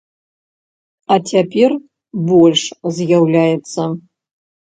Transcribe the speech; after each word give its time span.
А 1.15 1.17
цяпер 1.31 1.75
больш 2.31 2.61
з'яўляецца. 2.97 3.83